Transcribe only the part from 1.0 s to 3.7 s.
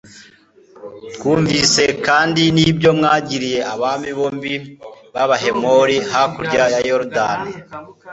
twumvise kandi n'ibyo mwagiriye